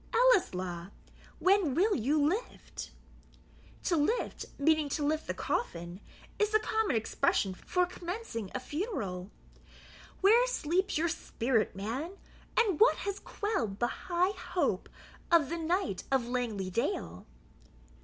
[0.15, 0.87] Ellieslaw,
[1.37, 2.89] when will you LIFT?
[3.83, 6.01] [To LIFT, meaning to lift the coffin,
[6.39, 9.29] is the common expression for commencing a funeral.]
[10.21, 12.17] where sleeps your spirit, man?
[12.57, 14.89] and what has quelled the high hope
[15.31, 17.27] of the Knight of Langley dale?"